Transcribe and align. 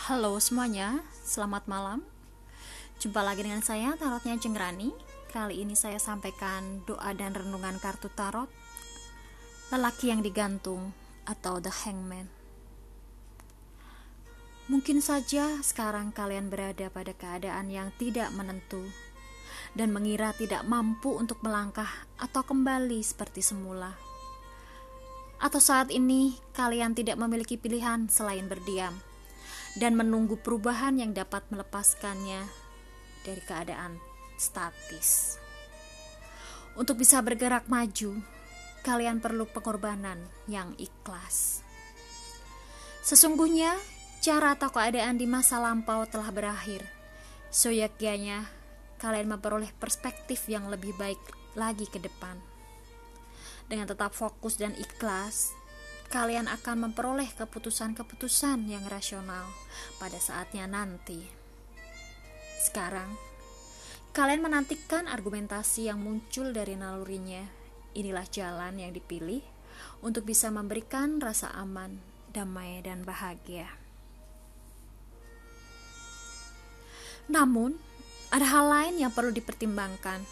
Halo 0.00 0.40
semuanya, 0.40 1.04
selamat 1.28 1.68
malam. 1.68 2.00
Jumpa 3.04 3.20
lagi 3.20 3.44
dengan 3.44 3.60
saya 3.60 3.92
Tarotnya 4.00 4.32
Jengrani. 4.40 4.96
Kali 5.28 5.60
ini 5.60 5.76
saya 5.76 6.00
sampaikan 6.00 6.80
doa 6.88 7.12
dan 7.12 7.36
renungan 7.36 7.76
kartu 7.76 8.08
tarot 8.08 8.48
Lelaki 9.68 10.08
yang 10.08 10.24
digantung 10.24 10.96
atau 11.28 11.60
The 11.60 11.68
Hangman. 11.84 12.32
Mungkin 14.72 15.04
saja 15.04 15.60
sekarang 15.60 16.16
kalian 16.16 16.48
berada 16.48 16.88
pada 16.88 17.12
keadaan 17.12 17.68
yang 17.68 17.92
tidak 18.00 18.32
menentu 18.32 18.80
dan 19.76 19.92
mengira 19.92 20.32
tidak 20.32 20.64
mampu 20.64 21.12
untuk 21.12 21.44
melangkah 21.44 22.08
atau 22.16 22.40
kembali 22.40 23.04
seperti 23.04 23.44
semula. 23.44 23.92
Atau 25.44 25.60
saat 25.60 25.92
ini 25.92 26.40
kalian 26.56 26.96
tidak 26.96 27.20
memiliki 27.20 27.60
pilihan 27.60 28.08
selain 28.08 28.48
berdiam 28.48 29.09
dan 29.78 29.94
menunggu 29.94 30.40
perubahan 30.40 30.98
yang 30.98 31.14
dapat 31.14 31.46
melepaskannya 31.52 32.42
dari 33.22 33.42
keadaan 33.44 34.00
statis. 34.40 35.36
Untuk 36.74 36.96
bisa 36.98 37.20
bergerak 37.20 37.68
maju, 37.68 38.22
kalian 38.80 39.20
perlu 39.20 39.44
pengorbanan 39.44 40.18
yang 40.48 40.72
ikhlas. 40.80 41.60
Sesungguhnya, 43.04 43.76
cara 44.24 44.56
atau 44.56 44.72
keadaan 44.72 45.20
di 45.20 45.26
masa 45.28 45.60
lampau 45.60 46.08
telah 46.08 46.30
berakhir. 46.32 46.86
Soyakianya, 47.50 48.46
kalian 49.02 49.32
memperoleh 49.32 49.72
perspektif 49.76 50.46
yang 50.46 50.70
lebih 50.70 50.94
baik 50.96 51.20
lagi 51.58 51.88
ke 51.90 51.98
depan. 51.98 52.38
Dengan 53.66 53.90
tetap 53.90 54.14
fokus 54.14 54.58
dan 54.58 54.74
ikhlas, 54.78 55.54
kalian 56.10 56.50
akan 56.50 56.90
memperoleh 56.90 57.30
keputusan-keputusan 57.38 58.66
yang 58.66 58.82
rasional 58.90 59.46
pada 60.02 60.18
saatnya 60.18 60.66
nanti. 60.66 61.22
Sekarang, 62.58 63.14
kalian 64.10 64.42
menantikan 64.42 65.06
argumentasi 65.06 65.86
yang 65.86 66.02
muncul 66.02 66.50
dari 66.50 66.74
nalurinya. 66.74 67.46
Inilah 67.94 68.26
jalan 68.26 68.82
yang 68.82 68.90
dipilih 68.90 69.38
untuk 70.02 70.26
bisa 70.26 70.50
memberikan 70.50 71.22
rasa 71.22 71.54
aman, 71.54 72.02
damai, 72.34 72.82
dan 72.82 73.06
bahagia. 73.06 73.70
Namun, 77.30 77.78
ada 78.34 78.46
hal 78.50 78.66
lain 78.66 78.94
yang 78.98 79.14
perlu 79.14 79.30
dipertimbangkan. 79.30 80.26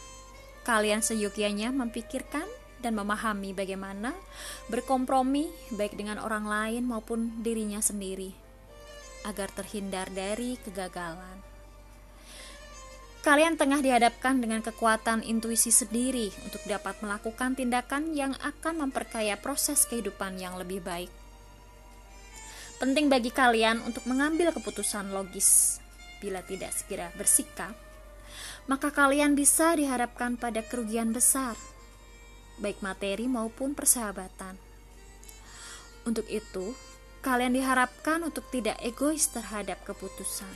Kalian 0.66 1.06
seyogyanya 1.06 1.70
memikirkan 1.70 2.46
dan 2.78 2.94
memahami 2.94 3.54
bagaimana 3.54 4.14
berkompromi 4.70 5.50
baik 5.74 5.98
dengan 5.98 6.22
orang 6.22 6.46
lain 6.46 6.82
maupun 6.86 7.42
dirinya 7.42 7.82
sendiri 7.82 8.30
agar 9.26 9.50
terhindar 9.50 10.06
dari 10.14 10.56
kegagalan. 10.62 11.42
Kalian 13.18 13.58
tengah 13.58 13.82
dihadapkan 13.82 14.38
dengan 14.38 14.62
kekuatan 14.62 15.26
intuisi 15.26 15.74
sendiri 15.74 16.30
untuk 16.46 16.62
dapat 16.70 17.02
melakukan 17.02 17.58
tindakan 17.58 18.14
yang 18.14 18.32
akan 18.40 18.88
memperkaya 18.88 19.34
proses 19.34 19.84
kehidupan 19.90 20.38
yang 20.38 20.54
lebih 20.54 20.78
baik. 20.80 21.10
Penting 22.78 23.10
bagi 23.10 23.34
kalian 23.34 23.82
untuk 23.82 24.06
mengambil 24.06 24.54
keputusan 24.54 25.10
logis. 25.10 25.82
Bila 26.22 26.46
tidak 26.46 26.70
segera 26.72 27.10
bersikap, 27.18 27.74
maka 28.70 28.94
kalian 28.94 29.34
bisa 29.34 29.74
dihadapkan 29.74 30.38
pada 30.38 30.62
kerugian 30.62 31.10
besar 31.10 31.58
baik 32.58 32.82
materi 32.82 33.30
maupun 33.30 33.72
persahabatan. 33.72 34.58
Untuk 36.06 36.26
itu, 36.30 36.74
kalian 37.20 37.54
diharapkan 37.58 38.22
untuk 38.22 38.46
tidak 38.48 38.78
egois 38.80 39.28
terhadap 39.28 39.82
keputusan. 39.84 40.50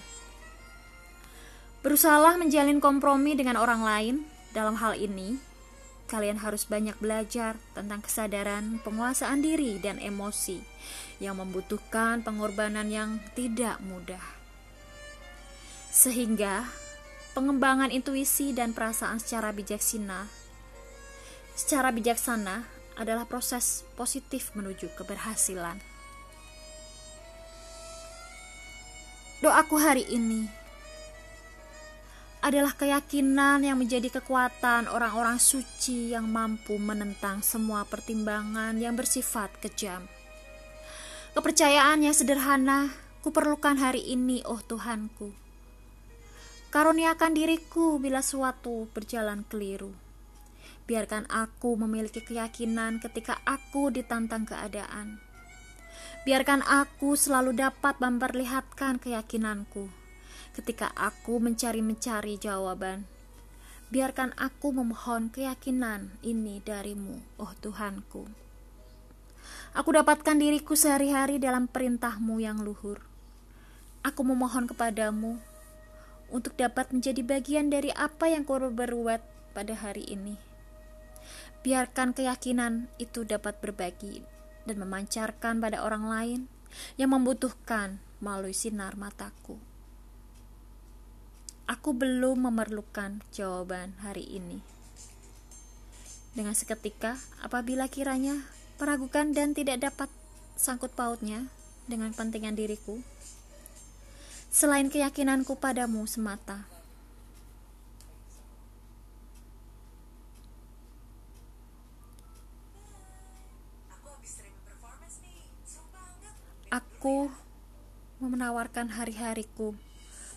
Berusahalah 1.83 2.39
menjalin 2.39 2.78
kompromi 2.78 3.34
dengan 3.34 3.58
orang 3.58 3.83
lain. 3.83 4.17
Dalam 4.53 4.78
hal 4.78 4.95
ini, 5.00 5.41
kalian 6.07 6.45
harus 6.45 6.68
banyak 6.68 6.95
belajar 7.01 7.57
tentang 7.73 8.05
kesadaran 8.05 8.79
penguasaan 8.85 9.41
diri 9.41 9.80
dan 9.80 9.96
emosi 9.96 10.61
yang 11.18 11.41
membutuhkan 11.41 12.20
pengorbanan 12.20 12.92
yang 12.92 13.18
tidak 13.33 13.80
mudah. 13.80 14.23
Sehingga 15.89 16.68
pengembangan 17.33 17.89
intuisi 17.89 18.52
dan 18.52 18.77
perasaan 18.77 19.18
secara 19.18 19.57
bijaksana 19.57 20.42
secara 21.62 21.95
bijaksana 21.95 22.67
adalah 22.98 23.23
proses 23.23 23.86
positif 23.95 24.50
menuju 24.58 24.90
keberhasilan. 24.98 25.78
Doaku 29.39 29.78
hari 29.78 30.02
ini 30.11 30.42
adalah 32.42 32.74
keyakinan 32.74 33.62
yang 33.62 33.78
menjadi 33.78 34.18
kekuatan 34.18 34.90
orang-orang 34.90 35.39
suci 35.39 36.11
yang 36.11 36.27
mampu 36.27 36.74
menentang 36.83 37.46
semua 37.46 37.86
pertimbangan 37.86 38.74
yang 38.83 38.98
bersifat 38.98 39.55
kejam. 39.62 40.02
Kepercayaan 41.39 42.02
yang 42.02 42.14
sederhana 42.14 42.90
kuperlukan 43.23 43.79
hari 43.79 44.02
ini, 44.11 44.42
oh 44.42 44.58
Tuhanku. 44.58 45.30
Karuniakan 46.74 47.39
diriku 47.39 48.02
bila 48.02 48.18
suatu 48.18 48.90
berjalan 48.90 49.46
keliru. 49.46 50.11
Biarkan 50.83 51.31
aku 51.31 51.79
memiliki 51.79 52.19
keyakinan 52.19 52.98
ketika 52.98 53.39
aku 53.47 53.95
ditantang 53.95 54.43
keadaan. 54.43 55.23
Biarkan 56.27 56.63
aku 56.63 57.15
selalu 57.19 57.55
dapat 57.55 57.98
memperlihatkan 58.03 58.98
keyakinanku 58.98 59.91
ketika 60.55 60.92
aku 60.95 61.39
mencari-mencari 61.39 62.37
jawaban. 62.39 63.09
Biarkan 63.92 64.33
aku 64.41 64.73
memohon 64.73 65.29
keyakinan 65.29 66.17
ini 66.25 66.65
darimu, 66.65 67.21
oh 67.37 67.53
Tuhanku. 67.61 68.25
Aku 69.73 69.91
dapatkan 69.92 70.37
diriku 70.37 70.77
sehari-hari 70.77 71.41
dalam 71.41 71.69
perintahmu 71.69 72.41
yang 72.41 72.61
luhur. 72.61 73.01
Aku 74.05 74.25
memohon 74.25 74.69
kepadamu 74.69 75.41
untuk 76.33 76.57
dapat 76.57 76.89
menjadi 76.92 77.21
bagian 77.21 77.69
dari 77.69 77.92
apa 77.92 78.33
yang 78.33 78.48
kau 78.48 78.61
berbuat 78.61 79.21
pada 79.53 79.75
hari 79.77 80.09
ini. 80.09 80.52
Biarkan 81.62 82.11
keyakinan 82.11 82.90
itu 82.98 83.23
dapat 83.23 83.62
berbagi 83.62 84.27
dan 84.67 84.83
memancarkan 84.83 85.62
pada 85.62 85.86
orang 85.86 86.11
lain 86.11 86.40
yang 86.98 87.14
membutuhkan 87.14 88.02
melalui 88.18 88.50
sinar 88.50 88.98
mataku. 88.98 89.62
Aku 91.70 91.95
belum 91.95 92.50
memerlukan 92.50 93.23
jawaban 93.30 93.95
hari 94.02 94.27
ini. 94.27 94.58
Dengan 96.34 96.58
seketika, 96.58 97.14
apabila 97.39 97.86
kiranya 97.86 98.42
peragukan 98.80 99.30
dan 99.30 99.55
tidak 99.55 99.86
dapat 99.86 100.11
sangkut 100.58 100.90
pautnya 100.98 101.46
dengan 101.86 102.11
pentingan 102.11 102.58
diriku, 102.58 102.98
selain 104.50 104.90
keyakinanku 104.90 105.55
padamu 105.62 106.02
semata, 106.11 106.67
Aku 117.02 117.27
menawarkan 118.23 118.95
hari-hariku 118.95 119.74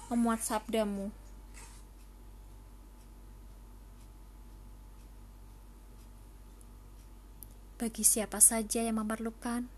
memuat 0.10 0.42
sabdamu. 0.42 1.14
Bagi 7.78 8.02
siapa 8.02 8.42
saja 8.42 8.82
yang 8.82 8.98
memerlukan, 8.98 9.70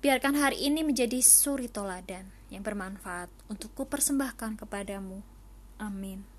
biarkan 0.00 0.40
hari 0.40 0.72
ini 0.72 0.88
menjadi 0.88 1.20
suri 1.20 1.68
toladan 1.68 2.32
yang 2.48 2.64
bermanfaat 2.64 3.28
untuk 3.52 3.76
kupersembahkan 3.76 4.56
kepadamu. 4.56 5.20
Amin. 5.76 6.31